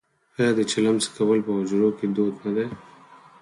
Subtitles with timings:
[0.37, 2.65] آیا د چلم څکول په حجرو کې دود نه دی؟